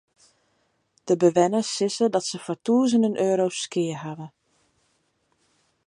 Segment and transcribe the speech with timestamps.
[1.05, 4.27] De bewenners sizze dat se foar tûzenen euro's skea hawwe.